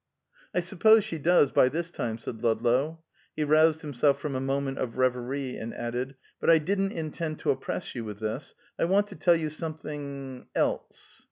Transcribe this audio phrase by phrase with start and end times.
[0.55, 3.03] "I suppose she does, by this time," said Ludlow.
[3.35, 7.51] He roused himself from a moment of revery, and added, "But I didn't intend to
[7.51, 8.55] oppress you with this.
[8.79, 11.19] I want to tell you something else."